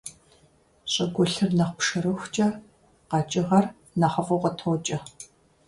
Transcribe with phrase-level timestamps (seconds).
[0.91, 2.47] ЩӀыгулъыр нэхъ пшэрыхукӀэ
[3.09, 3.65] къэкӀыгъэр
[3.99, 4.97] нэхъыфӀу къытокӀэ.